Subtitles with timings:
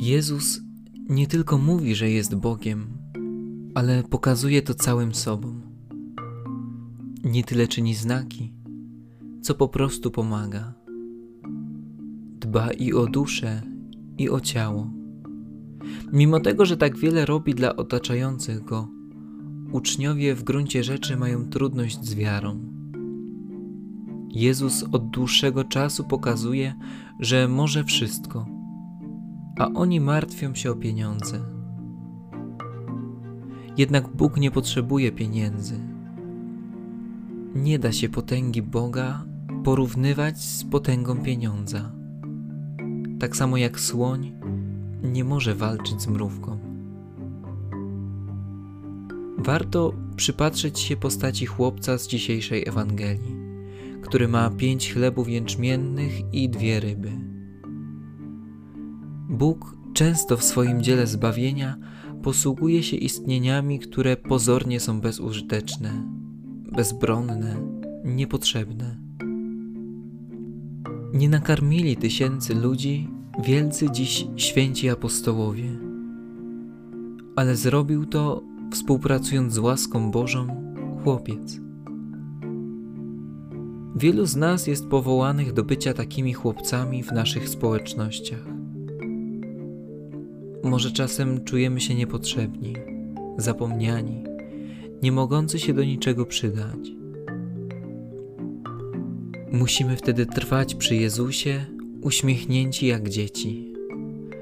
[0.00, 0.60] Jezus
[1.08, 2.86] nie tylko mówi, że jest Bogiem,
[3.74, 5.60] ale pokazuje to całym sobą.
[7.24, 8.52] Nie tyle czyni znaki,
[9.42, 10.74] co po prostu pomaga.
[12.40, 13.62] Dba i o duszę,
[14.18, 14.90] i o ciało.
[16.12, 18.88] Mimo tego, że tak wiele robi dla otaczających go,
[19.72, 22.60] uczniowie w gruncie rzeczy mają trudność z wiarą.
[24.30, 26.74] Jezus od dłuższego czasu pokazuje,
[27.18, 28.59] że może wszystko,
[29.60, 31.40] a oni martwią się o pieniądze.
[33.76, 35.74] Jednak Bóg nie potrzebuje pieniędzy.
[37.54, 39.24] Nie da się potęgi Boga
[39.64, 41.92] porównywać z potęgą pieniądza.
[43.18, 44.32] Tak samo jak słoń
[45.02, 46.58] nie może walczyć z mrówką.
[49.38, 53.36] Warto przypatrzeć się postaci chłopca z dzisiejszej Ewangelii,
[54.02, 57.39] który ma pięć chlebów jęczmiennych i dwie ryby.
[59.30, 61.76] Bóg często w swoim dziele zbawienia
[62.22, 65.90] posługuje się istnieniami, które pozornie są bezużyteczne,
[66.72, 67.56] bezbronne,
[68.04, 68.96] niepotrzebne.
[71.12, 73.08] Nie nakarmili tysięcy ludzi
[73.44, 75.78] wielcy dziś święci apostołowie,
[77.36, 81.60] ale zrobił to współpracując z łaską Bożą chłopiec.
[83.96, 88.59] Wielu z nas jest powołanych do bycia takimi chłopcami w naszych społecznościach.
[90.64, 92.74] Może czasem czujemy się niepotrzebni,
[93.38, 94.24] zapomniani,
[95.02, 96.78] nie mogący się do niczego przydać.
[99.52, 101.66] Musimy wtedy trwać przy Jezusie,
[102.00, 103.72] uśmiechnięci jak dzieci,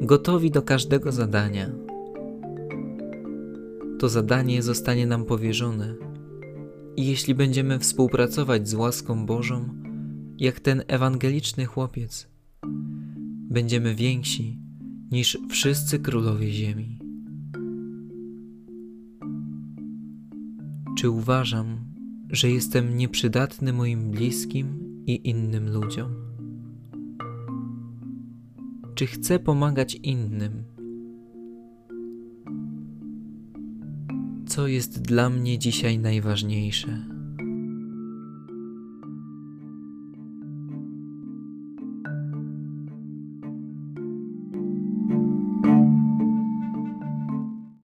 [0.00, 1.70] gotowi do każdego zadania.
[3.98, 5.94] To zadanie zostanie nam powierzone,
[6.96, 9.68] i jeśli będziemy współpracować z łaską Bożą,
[10.38, 12.28] jak ten ewangeliczny chłopiec,
[13.50, 14.61] będziemy więksi
[15.12, 16.98] niż wszyscy królowie ziemi.
[20.98, 21.78] Czy uważam,
[22.30, 24.66] że jestem nieprzydatny moim bliskim
[25.06, 26.14] i innym ludziom?
[28.94, 30.64] Czy chcę pomagać innym?
[34.46, 37.11] Co jest dla mnie dzisiaj najważniejsze?